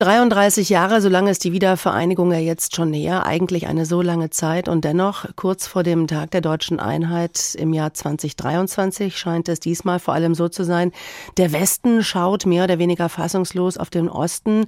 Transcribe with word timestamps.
33 0.00 0.68
Jahre, 0.68 1.00
so 1.00 1.08
lange 1.08 1.32
ist 1.32 1.42
die 1.42 1.50
Wiedervereinigung 1.50 2.30
ja 2.30 2.38
jetzt 2.38 2.76
schon 2.76 2.92
näher, 2.92 3.26
eigentlich 3.26 3.66
eine 3.66 3.84
so 3.84 4.00
lange 4.00 4.30
Zeit 4.30 4.68
und 4.68 4.84
dennoch 4.84 5.24
kurz 5.34 5.66
vor 5.66 5.82
dem 5.82 6.06
Tag 6.06 6.30
der 6.30 6.40
deutschen 6.40 6.78
Einheit 6.78 7.56
im 7.58 7.74
Jahr 7.74 7.92
2023 7.92 9.18
scheint 9.18 9.48
es 9.48 9.58
diesmal 9.58 9.98
vor 9.98 10.14
allem 10.14 10.36
so 10.36 10.48
zu 10.48 10.62
sein, 10.62 10.92
der 11.36 11.50
Westen 11.50 12.04
schaut 12.04 12.46
mehr 12.46 12.62
oder 12.62 12.78
weniger 12.78 13.08
fassungslos 13.08 13.76
auf 13.76 13.90
den 13.90 14.08
Osten, 14.08 14.66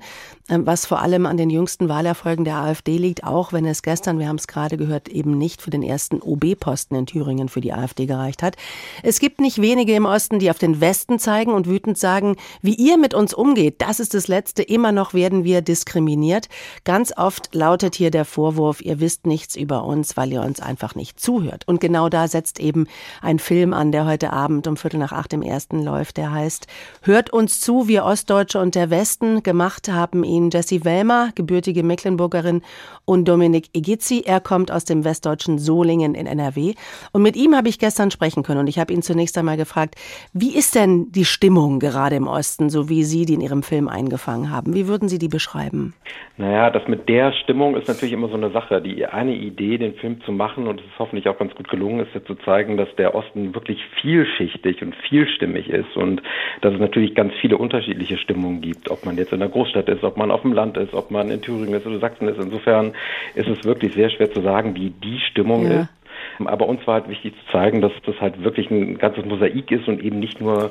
ähm, 0.48 0.66
was 0.66 0.85
vor 0.85 1.01
allem 1.01 1.27
an 1.27 1.37
den 1.37 1.49
jüngsten 1.49 1.88
Wahlerfolgen 1.88 2.44
der 2.44 2.56
AfD 2.56 2.97
liegt, 2.97 3.22
auch 3.22 3.53
wenn 3.53 3.67
es 3.67 3.83
gestern, 3.83 4.19
wir 4.19 4.26
haben 4.26 4.35
es 4.35 4.49
gerade 4.49 4.76
gehört, 4.76 5.08
eben 5.08 5.38
nicht 5.38 5.62
für 5.62 5.71
den 5.71 5.85
ersten 5.85 6.21
OB-Posten 6.21 6.97
in 6.97 7.06
Thüringen 7.06 7.49
für 7.49 7.60
die 7.60 7.72
AfD 7.72 8.06
gereicht 8.06 8.42
hat. 8.42 8.56
Es 9.04 9.21
gibt 9.21 9.40
nicht 9.40 9.60
wenige 9.60 9.94
im 9.94 10.06
Osten, 10.06 10.40
die 10.40 10.51
auf 10.51 10.58
den 10.58 10.81
Westen 10.81 11.21
zeigen 11.21 11.53
und 11.53 11.69
wütend 11.69 11.99
sagen, 11.99 12.35
wie 12.62 12.74
ihr 12.74 12.99
mit 12.99 13.15
uns 13.15 13.33
umgeht, 13.33 13.76
das 13.78 14.01
ist 14.01 14.12
das 14.15 14.26
Letzte, 14.26 14.65
immer 14.65 14.90
noch 14.90 15.15
werden 15.21 15.44
wir 15.44 15.60
diskriminiert. 15.60 16.48
Ganz 16.84 17.12
oft 17.14 17.55
lautet 17.55 17.95
hier 17.95 18.11
der 18.11 18.24
Vorwurf, 18.24 18.80
ihr 18.80 19.01
wisst 19.01 19.27
nichts 19.27 19.55
über 19.55 19.84
uns, 19.84 20.16
weil 20.16 20.33
ihr 20.33 20.41
uns 20.41 20.61
einfach 20.61 20.95
nicht 20.95 21.20
zuhört. 21.20 21.69
Und 21.69 21.78
genau 21.78 22.09
da 22.09 22.27
setzt 22.27 22.59
eben 22.59 22.87
ein 23.20 23.38
Film 23.38 23.75
an, 23.75 23.92
der 23.92 24.06
heute 24.06 24.33
Abend 24.33 24.66
um 24.66 24.78
Viertel 24.78 24.98
nach 24.98 25.12
acht 25.12 25.34
im 25.34 25.42
ersten 25.42 25.84
läuft, 25.84 26.16
der 26.16 26.33
heißt 26.33 26.66
Hört 27.02 27.34
uns 27.34 27.61
zu, 27.61 27.87
wir 27.87 28.06
Ostdeutsche 28.06 28.61
und 28.61 28.75
der 28.75 28.88
Westen. 28.88 29.42
Gemacht 29.42 29.92
haben 29.92 30.25
ihn 30.25 30.48
Jessie 30.51 30.87
Wellmer, 30.87 31.33
gebürtige 31.34 31.83
Mecklenburgerin, 31.83 32.62
und 33.11 33.27
Dominik 33.27 33.70
Egizzi. 33.75 34.23
Er 34.25 34.41
kommt 34.41 34.70
aus 34.70 34.84
dem 34.84 35.02
westdeutschen 35.02 35.59
Solingen 35.59 36.14
in 36.14 36.27
NRW. 36.27 36.75
Und 37.12 37.23
mit 37.23 37.34
ihm 37.37 37.56
habe 37.56 37.69
ich 37.69 37.80
gestern 37.80 38.12
sprechen 38.12 38.45
können. 38.45 38.61
Und 38.61 38.69
ich 38.69 38.78
habe 38.78 38.92
ihn 38.92 39.02
zunächst 39.02 39.37
einmal 39.37 39.56
gefragt, 39.56 39.97
wie 40.33 40.55
ist 40.55 40.77
denn 40.77 41.11
die 41.11 41.25
Stimmung 41.25 41.80
gerade 41.80 42.16
im 42.16 42.28
Osten, 42.28 42.70
so 42.70 42.89
wie 42.89 43.02
Sie 43.02 43.27
die 43.27 43.34
in 43.34 43.41
Ihrem 43.41 43.64
Film 43.64 43.89
eingefangen 43.89 44.50
haben? 44.50 44.75
Wie 44.75 44.87
würden 44.87 45.09
Sie 45.10 45.19
die 45.19 45.28
beschreiben? 45.28 45.92
Naja, 46.38 46.70
das 46.70 46.88
mit 46.88 47.09
der 47.09 47.32
Stimmung 47.32 47.77
ist 47.77 47.87
natürlich 47.87 48.14
immer 48.14 48.28
so 48.28 48.34
eine 48.34 48.50
Sache. 48.50 48.80
Die 48.80 49.05
eine 49.05 49.34
Idee, 49.34 49.77
den 49.77 49.94
Film 49.94 50.22
zu 50.25 50.33
machen, 50.33 50.67
und 50.67 50.80
es 50.80 50.86
ist 50.86 50.98
hoffentlich 50.98 51.28
auch 51.28 51.39
ganz 51.39 51.55
gut 51.55 51.69
gelungen, 51.69 52.00
ist 52.00 52.14
ja 52.14 52.25
zu 52.25 52.34
zeigen, 52.36 52.78
dass 52.78 52.89
der 52.97 53.14
Osten 53.14 53.55
wirklich 53.55 53.78
vielschichtig 54.00 54.80
und 54.80 54.94
vielstimmig 55.08 55.69
ist 55.69 55.97
und 55.97 56.22
dass 56.62 56.72
es 56.72 56.80
natürlich 56.80 57.14
ganz 57.14 57.34
viele 57.41 57.58
unterschiedliche 57.58 58.17
Stimmungen 58.17 58.62
gibt, 58.62 58.91
ob 58.91 59.05
man 59.05 59.19
jetzt 59.19 59.33
in 59.33 59.41
der 59.41 59.50
Großstadt 59.50 59.89
ist, 59.91 60.02
ob 60.02 60.17
man 60.17 60.30
auf 60.30 60.42
dem 60.42 60.55
Land 60.55 60.78
ist, 60.78 60.94
ob 60.94 61.11
man 61.11 61.30
in 61.30 61.42
Thüringen 61.42 61.74
ist 61.74 61.86
oder 61.86 61.98
Sachsen 61.98 62.28
ist. 62.28 62.39
Insofern 62.41 62.92
ist 63.34 63.48
es 63.48 63.64
wirklich 63.64 63.92
sehr 63.95 64.08
schwer 64.08 64.33
zu 64.33 64.41
sagen, 64.41 64.74
wie 64.77 64.91
die 64.91 65.19
Stimmung 65.30 65.64
ja. 65.64 65.83
ist. 65.83 66.00
Aber 66.46 66.66
uns 66.66 66.86
war 66.86 66.94
halt 66.94 67.08
wichtig 67.08 67.34
zu 67.34 67.52
zeigen, 67.52 67.80
dass 67.80 67.92
das 68.06 68.16
halt 68.20 68.42
wirklich 68.42 68.70
ein 68.70 68.98
ganzes 68.98 69.24
Mosaik 69.24 69.70
ist 69.70 69.88
und 69.88 70.02
eben 70.02 70.19
nicht 70.19 70.41
nur 70.41 70.70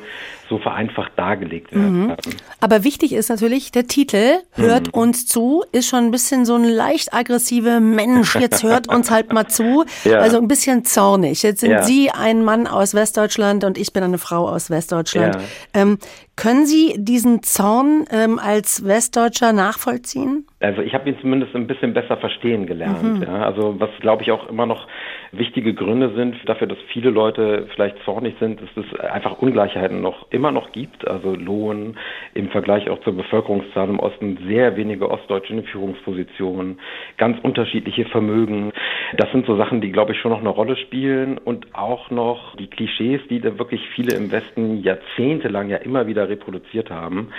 so 0.50 0.58
vereinfacht 0.58 1.12
dargelegt 1.16 1.74
werden 1.74 2.08
mhm. 2.08 2.16
Aber 2.60 2.84
wichtig 2.84 3.14
ist 3.14 3.30
natürlich, 3.30 3.72
der 3.72 3.88
Titel 3.88 4.40
hört 4.54 4.88
mhm. 4.88 5.02
uns 5.02 5.28
zu, 5.28 5.64
ist 5.72 5.88
schon 5.88 6.06
ein 6.06 6.12
bisschen 6.12 6.46
so 6.46 6.56
ein 6.56 6.64
leicht 6.64 7.14
aggressiver 7.14 7.80
Mensch, 7.80 8.36
jetzt 8.36 8.64
hört 8.64 8.88
uns 8.88 9.12
halt 9.12 9.34
mal 9.34 9.48
zu. 9.48 9.86
Ja. 10.06 10.20
Also 10.20 10.38
ein 10.38 10.48
bisschen 10.48 10.86
zornig. 10.86 11.44
Jetzt 11.44 11.60
sind 11.60 11.72
ja. 11.72 11.84
Sie 11.84 12.10
ein 12.10 12.44
Mann 12.44 12.68
aus 12.68 12.94
Westdeutschland 12.94 13.64
und 13.64 13.78
ich 13.78 13.92
bin 13.92 14.02
eine 14.04 14.18
Frau 14.18 14.48
aus 14.48 14.70
Westdeutschland. 14.70 15.36
Ja. 15.36 15.42
Ähm, 15.74 15.98
können 16.40 16.66
Sie 16.66 16.96
diesen 16.98 17.44
Zorn 17.44 18.06
ähm, 18.12 18.40
als 18.40 18.86
Westdeutscher 18.86 19.52
nachvollziehen? 19.52 20.48
Also 20.62 20.82
ich 20.82 20.94
habe 20.94 21.08
ihn 21.10 21.18
zumindest 21.22 21.56
ein 21.56 21.68
bisschen 21.68 21.94
besser 21.94 22.18
verstehen 22.18 22.66
gelernt. 22.66 23.02
Mhm. 23.02 23.24
Ja. 23.24 23.44
Also 23.44 23.80
was 23.80 23.90
glaube 24.02 24.24
ich 24.24 24.32
auch 24.32 24.50
immer 24.50 24.66
noch 24.66 24.88
wichtige 25.32 25.74
Gründe 25.74 26.14
sind 26.16 26.36
dafür, 26.46 26.68
dass 26.68 26.78
viele 26.92 27.12
Leute 27.12 27.68
vielleicht 27.74 27.98
zornig 28.04 28.36
sind, 28.40 28.60
ist, 28.60 28.76
dass 28.76 28.86
es 28.92 29.00
einfach 29.00 29.38
Ungleichheiten 29.42 30.02
noch 30.02 30.28
immer 30.32 30.52
noch 30.52 30.74
gibt. 30.74 31.08
Also 31.08 31.34
Lohn 31.34 31.98
im 32.34 32.50
Vergleich 32.50 32.90
auch 32.90 33.00
zur 33.02 33.16
Bevölkerungszahl 33.16 33.88
im 33.88 34.00
Osten 34.00 34.38
sehr 34.48 34.76
wenige 34.76 35.10
Ostdeutsche 35.10 35.54
in 35.54 35.64
Führungspositionen, 35.64 36.80
ganz 37.18 37.38
unterschiedliche 37.42 38.06
Vermögen. 38.06 38.74
Das 39.16 39.32
sind 39.32 39.46
so 39.46 39.56
Sachen, 39.56 39.80
die 39.80 39.92
glaube 39.92 40.12
ich 40.12 40.20
schon 40.20 40.32
noch 40.32 40.40
eine 40.40 40.50
Rolle 40.50 40.76
spielen 40.76 41.38
und 41.38 41.68
auch 41.74 42.12
noch 42.12 42.58
die 42.58 42.68
Klischees, 42.68 43.22
die 43.30 43.40
da 43.40 43.58
wirklich 43.58 43.88
viele 43.96 44.14
im 44.16 44.30
Westen 44.32 44.84
jahrzehntelang 44.84 45.70
ja 45.70 45.78
immer 45.78 46.08
wieder 46.08 46.28
reproduziert 46.28 46.90
haben. 46.90 47.30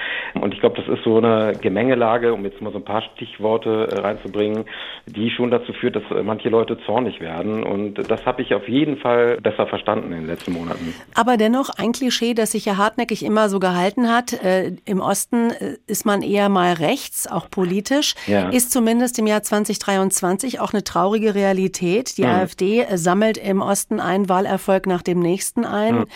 Und 0.40 0.54
ich 0.54 0.60
glaube, 0.60 0.80
das 0.80 0.88
ist 0.88 1.04
so 1.04 1.18
eine 1.18 1.52
Gemengelage, 1.60 2.32
um 2.32 2.44
jetzt 2.44 2.62
mal 2.62 2.72
so 2.72 2.78
ein 2.78 2.84
paar 2.84 3.02
Stichworte 3.14 3.88
äh, 3.90 4.00
reinzubringen, 4.00 4.64
die 5.06 5.30
schon 5.30 5.50
dazu 5.50 5.72
führt, 5.72 5.96
dass 5.96 6.02
äh, 6.10 6.22
manche 6.22 6.48
Leute 6.48 6.78
zornig 6.86 7.20
werden. 7.20 7.62
Und 7.62 7.94
das 8.10 8.26
habe 8.26 8.42
ich 8.42 8.54
auf 8.54 8.68
jeden 8.68 8.98
Fall 8.98 9.38
besser 9.40 9.66
verstanden 9.66 10.12
in 10.12 10.20
den 10.20 10.26
letzten 10.26 10.52
Monaten. 10.52 10.94
Aber 11.14 11.36
dennoch 11.36 11.70
ein 11.70 11.92
Klischee, 11.92 12.34
das 12.34 12.52
sich 12.52 12.64
ja 12.64 12.76
hartnäckig 12.76 13.24
immer 13.24 13.48
so 13.48 13.58
gehalten 13.58 14.10
hat. 14.10 14.32
Äh, 14.32 14.72
Im 14.84 15.00
Osten 15.00 15.50
äh, 15.50 15.76
ist 15.86 16.06
man 16.06 16.22
eher 16.22 16.48
mal 16.48 16.74
rechts, 16.74 17.26
auch 17.26 17.50
politisch. 17.50 18.14
Ja. 18.26 18.50
Ist 18.50 18.72
zumindest 18.72 19.18
im 19.18 19.26
Jahr 19.26 19.42
2023 19.42 20.60
auch 20.60 20.72
eine 20.72 20.84
traurige 20.84 21.34
Realität. 21.34 22.18
Die 22.18 22.22
mhm. 22.22 22.30
AfD 22.30 22.86
sammelt 22.94 23.38
im 23.38 23.62
Osten 23.62 24.00
einen 24.00 24.28
Wahlerfolg 24.28 24.86
nach 24.86 25.02
dem 25.02 25.20
nächsten 25.20 25.64
ein. 25.64 26.00
Mhm. 26.00 26.06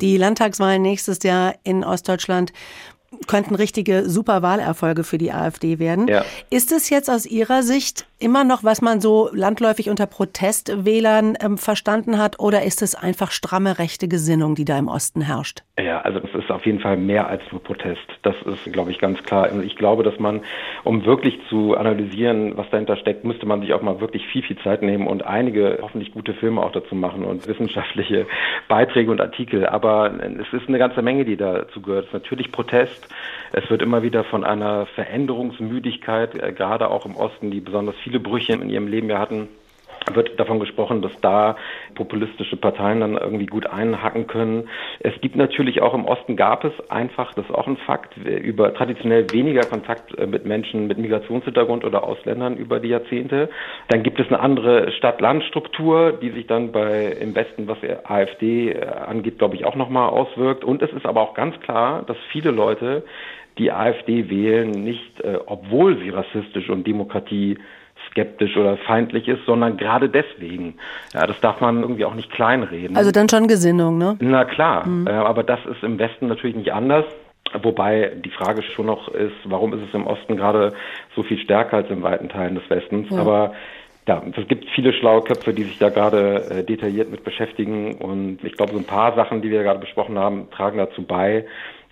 Die 0.00 0.16
Landtagswahlen 0.16 0.82
nächstes 0.82 1.22
Jahr 1.22 1.54
in 1.64 1.84
Ostdeutschland 1.84 2.20
Deutschland 2.30 2.52
könnten 3.26 3.54
richtige 3.54 4.08
Superwahlerfolge 4.08 5.04
für 5.04 5.18
die 5.18 5.32
AfD 5.32 5.78
werden. 5.78 6.08
Ja. 6.08 6.24
Ist 6.48 6.72
es 6.72 6.90
jetzt 6.90 7.10
aus 7.10 7.26
Ihrer 7.26 7.62
Sicht 7.62 8.06
immer 8.18 8.44
noch, 8.44 8.62
was 8.62 8.82
man 8.82 9.00
so 9.00 9.30
landläufig 9.32 9.90
unter 9.90 10.06
Protestwählern 10.06 11.36
ähm, 11.40 11.58
verstanden 11.58 12.18
hat, 12.18 12.38
oder 12.38 12.62
ist 12.64 12.82
es 12.82 12.94
einfach 12.94 13.30
stramme 13.30 13.78
rechte 13.78 14.08
Gesinnung, 14.08 14.54
die 14.54 14.64
da 14.64 14.78
im 14.78 14.88
Osten 14.88 15.22
herrscht? 15.22 15.64
Ja, 15.82 16.00
also 16.02 16.18
es 16.18 16.34
ist 16.34 16.50
auf 16.50 16.66
jeden 16.66 16.80
Fall 16.80 16.96
mehr 16.96 17.28
als 17.28 17.42
nur 17.50 17.62
Protest. 17.62 18.02
Das 18.22 18.34
ist, 18.42 18.70
glaube 18.72 18.90
ich, 18.90 18.98
ganz 18.98 19.22
klar. 19.22 19.44
Also 19.44 19.62
ich 19.62 19.76
glaube, 19.76 20.02
dass 20.02 20.18
man, 20.18 20.42
um 20.84 21.06
wirklich 21.06 21.38
zu 21.48 21.76
analysieren, 21.76 22.56
was 22.56 22.68
dahinter 22.70 22.96
steckt, 22.96 23.24
müsste 23.24 23.46
man 23.46 23.60
sich 23.60 23.72
auch 23.72 23.80
mal 23.80 24.00
wirklich 24.00 24.26
viel, 24.26 24.42
viel 24.42 24.58
Zeit 24.58 24.82
nehmen 24.82 25.06
und 25.06 25.24
einige 25.24 25.78
hoffentlich 25.80 26.12
gute 26.12 26.34
Filme 26.34 26.62
auch 26.62 26.72
dazu 26.72 26.94
machen 26.94 27.24
und 27.24 27.46
wissenschaftliche 27.46 28.26
Beiträge 28.68 29.10
und 29.10 29.20
Artikel. 29.20 29.66
Aber 29.66 30.12
es 30.22 30.52
ist 30.52 30.68
eine 30.68 30.78
ganze 30.78 31.02
Menge, 31.02 31.24
die 31.24 31.36
dazu 31.36 31.80
gehört. 31.80 32.12
Natürlich 32.12 32.52
Protest. 32.52 33.08
Es 33.52 33.68
wird 33.70 33.80
immer 33.80 34.02
wieder 34.02 34.24
von 34.24 34.44
einer 34.44 34.86
Veränderungsmüdigkeit, 34.86 36.34
äh, 36.34 36.52
gerade 36.52 36.90
auch 36.90 37.06
im 37.06 37.16
Osten, 37.16 37.50
die 37.50 37.60
besonders 37.60 37.94
viele 38.02 38.20
Brüche 38.20 38.52
in 38.52 38.68
ihrem 38.68 38.88
Leben 38.88 39.08
ja 39.08 39.18
hatten, 39.18 39.48
wird 40.14 40.38
davon 40.38 40.60
gesprochen, 40.60 41.02
dass 41.02 41.12
da 41.20 41.56
populistische 41.94 42.56
Parteien 42.56 43.00
dann 43.00 43.16
irgendwie 43.16 43.46
gut 43.46 43.66
einhacken 43.66 44.26
können. 44.26 44.68
Es 45.00 45.18
gibt 45.20 45.36
natürlich 45.36 45.82
auch 45.82 45.94
im 45.94 46.04
Osten 46.04 46.36
gab 46.36 46.64
es 46.64 46.72
einfach, 46.90 47.34
das 47.34 47.44
ist 47.44 47.54
auch 47.54 47.66
ein 47.66 47.76
Fakt, 47.78 48.16
über 48.16 48.74
traditionell 48.74 49.30
weniger 49.32 49.62
Kontakt 49.62 50.16
äh, 50.18 50.26
mit 50.26 50.44
Menschen 50.44 50.86
mit 50.86 50.98
Migrationshintergrund 50.98 51.84
oder 51.84 52.04
Ausländern 52.04 52.56
über 52.56 52.80
die 52.80 52.88
Jahrzehnte. 52.88 53.48
Dann 53.88 54.02
gibt 54.02 54.20
es 54.20 54.28
eine 54.28 54.40
andere 54.40 54.92
Stadt-Land-Struktur, 54.92 56.12
die 56.20 56.30
sich 56.30 56.46
dann 56.46 56.72
bei 56.72 57.16
im 57.20 57.34
Westen, 57.34 57.68
was 57.68 57.78
AfD 58.04 58.72
äh, 58.72 58.86
angeht, 58.86 59.38
glaube 59.38 59.56
ich, 59.56 59.64
auch 59.64 59.76
nochmal 59.76 60.10
auswirkt. 60.10 60.64
Und 60.64 60.82
es 60.82 60.92
ist 60.92 61.06
aber 61.06 61.20
auch 61.20 61.34
ganz 61.34 61.58
klar, 61.60 62.02
dass 62.06 62.16
viele 62.32 62.50
Leute 62.50 63.04
die 63.58 63.72
AfD 63.72 64.30
wählen, 64.30 64.70
nicht 64.70 65.20
äh, 65.20 65.38
obwohl 65.46 65.98
sie 65.98 66.10
rassistisch 66.10 66.68
und 66.70 66.86
Demokratie 66.86 67.58
skeptisch 68.10 68.56
oder 68.56 68.76
feindlich 68.76 69.28
ist, 69.28 69.44
sondern 69.46 69.76
gerade 69.76 70.08
deswegen. 70.08 70.74
Ja, 71.14 71.26
das 71.26 71.40
darf 71.40 71.60
man 71.60 71.82
irgendwie 71.82 72.04
auch 72.04 72.14
nicht 72.14 72.30
kleinreden. 72.30 72.96
Also 72.96 73.10
dann 73.10 73.28
schon 73.28 73.46
Gesinnung, 73.48 73.98
ne? 73.98 74.16
Na 74.20 74.44
klar, 74.44 74.86
mhm. 74.86 75.06
äh, 75.06 75.10
aber 75.10 75.42
das 75.42 75.60
ist 75.66 75.82
im 75.82 75.98
Westen 75.98 76.26
natürlich 76.26 76.56
nicht 76.56 76.72
anders. 76.72 77.04
Wobei 77.62 78.12
die 78.24 78.30
Frage 78.30 78.62
schon 78.62 78.86
noch 78.86 79.08
ist, 79.08 79.34
warum 79.44 79.72
ist 79.72 79.82
es 79.88 79.94
im 79.94 80.06
Osten 80.06 80.36
gerade 80.36 80.72
so 81.16 81.22
viel 81.22 81.38
stärker 81.38 81.78
als 81.78 81.90
in 81.90 82.02
weiten 82.02 82.28
Teilen 82.28 82.54
des 82.54 82.68
Westens? 82.70 83.10
Ja. 83.10 83.18
Aber 83.18 83.54
ja, 84.06 84.22
es 84.36 84.48
gibt 84.48 84.68
viele 84.70 84.92
schlaue 84.92 85.22
Köpfe, 85.22 85.52
die 85.52 85.64
sich 85.64 85.78
da 85.78 85.88
gerade 85.88 86.44
äh, 86.50 86.64
detailliert 86.64 87.10
mit 87.10 87.24
beschäftigen. 87.24 87.96
Und 87.96 88.38
ich 88.44 88.54
glaube, 88.54 88.72
so 88.72 88.78
ein 88.78 88.84
paar 88.84 89.14
Sachen, 89.14 89.42
die 89.42 89.50
wir 89.50 89.62
gerade 89.62 89.80
besprochen 89.80 90.18
haben, 90.18 90.48
tragen 90.50 90.78
dazu 90.78 91.02
bei, 91.02 91.44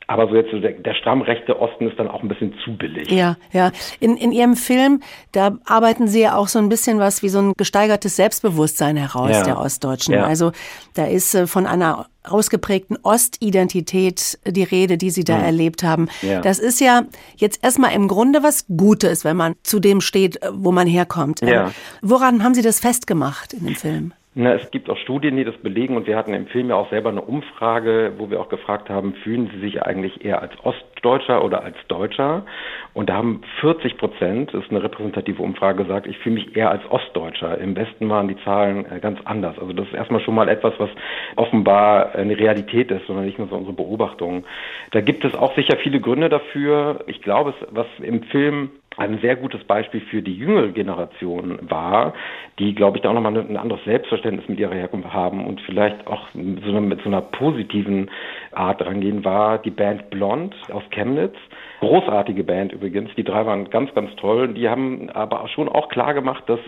aber 0.08 0.26
so 0.26 0.34
jetzt 0.34 0.50
der, 0.52 0.72
der 0.72 0.94
stramm 0.94 1.20
rechte 1.20 1.60
Osten 1.60 1.86
ist 1.86 1.98
dann 1.98 2.08
auch 2.08 2.22
ein 2.22 2.28
bisschen 2.28 2.54
zu 2.64 2.74
billig. 2.74 3.10
Ja, 3.10 3.36
ja. 3.52 3.70
In, 4.00 4.16
in 4.16 4.32
Ihrem 4.32 4.56
Film, 4.56 5.02
da 5.32 5.58
arbeiten 5.66 6.08
Sie 6.08 6.22
ja 6.22 6.34
auch 6.34 6.48
so 6.48 6.58
ein 6.58 6.70
bisschen 6.70 6.98
was 6.98 7.22
wie 7.22 7.28
so 7.28 7.40
ein 7.40 7.52
gesteigertes 7.58 8.16
Selbstbewusstsein 8.16 8.96
heraus 8.96 9.30
ja. 9.30 9.42
der 9.44 9.58
Ostdeutschen. 9.58 10.14
Ja. 10.14 10.24
Also 10.24 10.52
da 10.94 11.04
ist 11.04 11.34
äh, 11.34 11.46
von 11.46 11.66
einer 11.66 12.06
ausgeprägten 12.24 12.96
Ostidentität 13.02 14.38
die 14.46 14.62
Rede, 14.62 14.96
die 14.96 15.10
Sie 15.10 15.24
da 15.24 15.36
mhm. 15.36 15.44
erlebt 15.44 15.82
haben. 15.82 16.08
Ja. 16.22 16.40
Das 16.40 16.58
ist 16.58 16.80
ja 16.80 17.02
jetzt 17.36 17.62
erstmal 17.62 17.92
im 17.92 18.08
Grunde 18.08 18.42
was 18.42 18.64
Gutes, 18.74 19.26
wenn 19.26 19.36
man 19.36 19.56
zu 19.62 19.78
dem 19.78 20.00
steht, 20.00 20.42
äh, 20.42 20.48
wo 20.52 20.72
man 20.72 20.86
herkommt. 20.86 21.42
Ja. 21.42 21.70
Woran 22.00 22.42
haben 22.42 22.54
Sie 22.54 22.62
das 22.62 22.80
festgemacht 22.80 23.52
in 23.52 23.66
dem 23.66 23.74
Film? 23.74 24.14
Na, 24.34 24.52
es 24.52 24.70
gibt 24.70 24.90
auch 24.90 24.96
Studien, 24.98 25.36
die 25.36 25.44
das 25.44 25.56
belegen 25.56 25.96
und 25.96 26.06
wir 26.06 26.16
hatten 26.16 26.34
im 26.34 26.46
Film 26.46 26.68
ja 26.68 26.76
auch 26.76 26.90
selber 26.90 27.08
eine 27.08 27.22
Umfrage, 27.22 28.12
wo 28.18 28.30
wir 28.30 28.40
auch 28.40 28.50
gefragt 28.50 28.90
haben, 28.90 29.14
fühlen 29.14 29.50
Sie 29.52 29.58
sich 29.58 29.82
eigentlich 29.82 30.24
eher 30.24 30.42
als 30.42 30.52
Ostdeutscher 30.62 31.42
oder 31.42 31.64
als 31.64 31.76
Deutscher? 31.88 32.44
Und 32.92 33.08
da 33.08 33.14
haben 33.14 33.40
40 33.60 33.96
Prozent, 33.96 34.52
das 34.52 34.62
ist 34.64 34.70
eine 34.70 34.82
repräsentative 34.82 35.42
Umfrage, 35.42 35.82
gesagt, 35.82 36.06
ich 36.06 36.18
fühle 36.18 36.36
mich 36.36 36.54
eher 36.56 36.70
als 36.70 36.82
Ostdeutscher. 36.90 37.58
Im 37.58 37.74
Westen 37.74 38.08
waren 38.10 38.28
die 38.28 38.36
Zahlen 38.44 38.84
äh, 38.92 39.00
ganz 39.00 39.18
anders. 39.24 39.58
Also 39.58 39.72
das 39.72 39.88
ist 39.88 39.94
erstmal 39.94 40.20
schon 40.20 40.34
mal 40.34 40.48
etwas, 40.48 40.74
was 40.78 40.90
offenbar 41.36 42.14
eine 42.14 42.38
Realität 42.38 42.90
ist, 42.90 43.06
sondern 43.06 43.24
nicht 43.24 43.38
nur 43.38 43.48
so 43.48 43.56
unsere 43.56 43.74
Beobachtung. 43.74 44.44
Da 44.92 45.00
gibt 45.00 45.24
es 45.24 45.34
auch 45.34 45.54
sicher 45.54 45.78
viele 45.78 46.00
Gründe 46.00 46.28
dafür. 46.28 47.00
Ich 47.06 47.22
glaube, 47.22 47.54
was 47.70 47.86
im 48.02 48.22
Film 48.24 48.70
ein 48.98 49.18
sehr 49.20 49.36
gutes 49.36 49.62
Beispiel 49.64 50.00
für 50.00 50.22
die 50.22 50.34
jüngere 50.34 50.68
Generation 50.68 51.58
war, 51.62 52.14
die, 52.58 52.74
glaube 52.74 52.96
ich, 52.96 53.02
da 53.02 53.10
auch 53.10 53.14
nochmal 53.14 53.36
ein 53.38 53.56
anderes 53.56 53.84
Selbstverständnis 53.84 54.48
mit 54.48 54.58
ihrer 54.58 54.74
Herkunft 54.74 55.12
haben 55.12 55.46
und 55.46 55.60
vielleicht 55.62 56.06
auch 56.06 56.28
so 56.34 56.80
mit 56.80 57.00
so 57.02 57.08
einer 57.08 57.20
positiven 57.20 58.10
Art 58.58 58.84
rangehen, 58.84 59.24
war 59.24 59.58
die 59.58 59.70
Band 59.70 60.10
Blond 60.10 60.54
aus 60.72 60.82
Chemnitz. 60.90 61.34
Großartige 61.80 62.42
Band 62.42 62.72
übrigens. 62.72 63.10
Die 63.16 63.22
drei 63.22 63.46
waren 63.46 63.70
ganz, 63.70 63.94
ganz 63.94 64.14
toll. 64.16 64.48
Die 64.48 64.68
haben 64.68 65.10
aber 65.10 65.46
schon 65.48 65.68
auch 65.68 65.88
klar 65.88 66.12
gemacht, 66.12 66.42
dass 66.48 66.58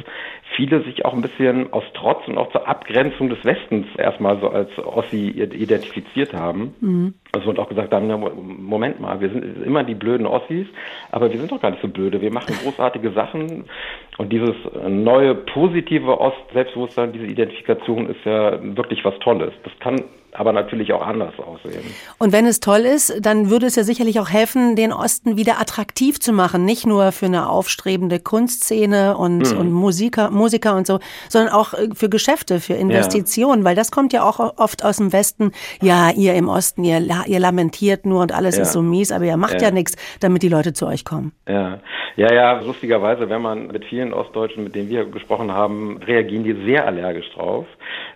viele 0.55 0.85
sich 0.85 1.05
auch 1.05 1.13
ein 1.13 1.21
bisschen 1.21 1.73
aus 1.73 1.83
Trotz 1.95 2.29
und 2.29 2.39
auch 2.39 2.53
zur 2.53 2.69
Abgrenzung 2.69 3.29
des 3.29 3.45
Westens 3.45 3.87
erstmal 3.97 4.39
so 4.41 4.49
als 4.49 4.71
Ossi 4.79 5.31
identifiziert 5.31 6.33
haben. 6.33 6.75
Mhm. 6.81 7.15
Also 7.33 7.51
und 7.51 7.59
auch 7.59 7.69
gesagt 7.69 7.93
haben, 7.93 8.09
ja, 8.09 8.17
Moment 8.17 9.01
mal, 9.01 9.21
wir 9.21 9.31
sind 9.31 9.65
immer 9.65 9.83
die 9.83 9.95
blöden 9.95 10.27
Ossis, 10.27 10.69
aber 11.11 11.33
wir 11.33 11.39
sind 11.39 11.51
doch 11.51 11.61
gar 11.61 11.71
nicht 11.71 11.83
so 11.83 11.89
blöde. 11.89 12.21
Wir 12.21 12.33
machen 12.33 12.55
großartige 12.63 13.11
Sachen 13.11 13.65
und 14.21 14.31
dieses 14.31 14.55
neue 14.87 15.35
positive 15.35 16.21
Ost-Selbstbewusstsein, 16.21 17.15
diese 17.15 17.25
Identifikation 17.25 18.11
ist 18.11 18.23
ja 18.27 18.59
wirklich 18.77 19.03
was 19.03 19.19
Tolles. 19.21 19.55
Das 19.65 19.73
kann 19.79 20.05
aber 20.33 20.53
natürlich 20.53 20.93
auch 20.93 21.05
anders 21.05 21.35
aussehen. 21.39 21.83
Und 22.19 22.33
wenn 22.33 22.47
es 22.47 22.61
toll 22.61 22.81
ist, 22.81 23.25
dann 23.25 23.51
würde 23.51 23.67
es 23.67 23.77
ja 23.77 23.83
sicherlich 23.83 24.21
auch 24.21 24.31
helfen, 24.31 24.77
den 24.77 24.93
Osten 24.93 25.37
wieder 25.37 25.61
attraktiv 25.61 26.21
zu 26.21 26.33
machen. 26.33 26.65
Nicht 26.65 26.87
nur 26.87 27.13
für 27.13 27.27
eine 27.27 27.49
aufstrebende 27.49 28.21
Kunstszene 28.21 29.17
und, 29.17 29.53
mhm. 29.53 29.59
und 29.59 29.73
Musiker, 29.73 30.31
Musiker 30.31 30.77
und 30.77 30.87
so, 30.87 31.01
sondern 31.29 31.53
auch 31.53 31.75
äh, 31.75 31.89
für 31.95 32.09
Geschäfte, 32.09 32.61
für 32.61 32.75
Investitionen, 32.75 33.63
ja. 33.63 33.69
weil 33.69 33.77
das 33.77 33.91
kommt 33.91 34.13
ja 34.13 34.23
auch 34.23 34.39
oft 34.59 34.85
aus 34.85 34.99
dem 34.99 35.13
Westen. 35.13 35.53
Ja, 35.83 36.11
ihr 36.11 36.35
im 36.35 36.49
Osten, 36.49 36.85
ihr, 36.85 37.01
ihr 37.27 37.41
lamentiert 37.41 38.07
nur 38.07 38.23
und 38.23 38.33
alles 38.33 38.57
ja. 38.57 38.63
ist 38.63 38.73
so 38.73 38.83
mies, 38.83 39.13
aber 39.13 39.25
ihr 39.25 39.37
macht 39.37 39.55
ja, 39.55 39.69
ja 39.69 39.71
nichts, 39.71 39.97
damit 40.21 40.43
die 40.43 40.49
Leute 40.49 40.73
zu 40.73 40.87
euch 40.87 41.05
kommen. 41.05 41.33
Ja. 41.49 41.79
ja, 42.17 42.33
ja, 42.33 42.61
lustigerweise, 42.61 43.29
wenn 43.29 43.43
man 43.43 43.69
mit 43.69 43.85
vielen 43.85 44.10
Ostdeutschen, 44.13 44.65
mit 44.65 44.75
denen 44.75 44.91
wir 44.91 45.05
gesprochen 45.05 45.53
haben, 45.53 45.99
reagieren 45.99 46.45
die 46.45 46.53
sehr 46.65 46.87
allergisch 46.87 47.31
drauf, 47.33 47.67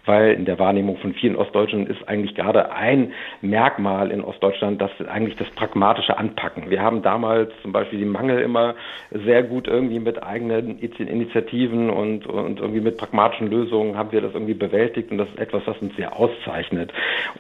weil 0.05 0.33
in 0.33 0.45
der 0.45 0.59
Wahrnehmung 0.59 0.97
von 0.99 1.15
vielen 1.15 1.37
Ostdeutschen 1.37 1.87
ist 1.87 2.09
eigentlich 2.09 2.35
gerade 2.35 2.73
ein 2.73 3.13
Merkmal 3.41 4.11
in 4.11 4.23
Ostdeutschland, 4.23 4.81
das 4.81 4.91
eigentlich 5.09 5.37
das 5.37 5.49
pragmatische 5.51 6.17
Anpacken. 6.17 6.71
Wir 6.71 6.83
haben 6.83 7.03
damals 7.03 7.53
zum 7.63 7.73
Beispiel 7.73 7.99
die 7.99 8.05
Mangel 8.05 8.41
immer 8.41 8.75
sehr 9.11 9.43
gut 9.43 9.69
irgendwie 9.69 10.01
mit 10.01 10.23
eigenen 10.23 10.79
Initiativen 10.79 11.91
und, 11.91 12.27
und 12.27 12.61
irgendwie 12.61 12.81
mit 12.81 12.97
pragmatischen 12.97 13.51
Lösungen 13.51 13.97
haben 13.97 14.13
wir 14.13 14.21
das 14.21 14.35
irgendwie 14.35 14.55
bewältigt 14.55 15.11
und 15.11 15.19
das 15.19 15.29
ist 15.29 15.39
etwas, 15.39 15.63
was 15.67 15.79
uns 15.79 15.95
sehr 15.97 16.17
auszeichnet. 16.17 16.93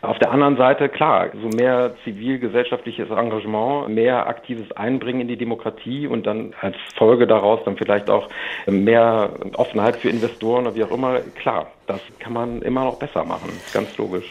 Auf 0.02 0.18
der 0.18 0.30
anderen 0.30 0.56
Seite, 0.56 0.88
klar, 0.88 1.28
so 1.40 1.48
mehr 1.48 1.94
zivilgesellschaftliches 2.04 3.10
Engagement, 3.10 3.88
mehr 3.88 4.26
aktives 4.26 4.70
Einbringen 4.72 5.22
in 5.22 5.28
die 5.28 5.36
Demokratie 5.36 6.06
und 6.06 6.26
dann 6.26 6.54
als 6.60 6.76
Folge 6.96 7.26
daraus 7.26 7.60
dann 7.64 7.76
vielleicht 7.76 8.10
auch 8.10 8.28
mehr 8.66 9.30
Offenheit 9.54 9.96
für 9.96 10.08
Investoren 10.08 10.66
oder 10.66 10.74
wie 10.74 10.84
auch 10.84 10.90
immer, 10.90 11.20
klar, 11.20 11.70
das 11.86 12.00
kann 12.18 12.32
man 12.32 12.62
immer 12.62 12.84
noch 12.84 12.98
besser 12.98 13.24
machen, 13.24 13.50
ganz 13.72 13.96
logisch. 13.96 14.30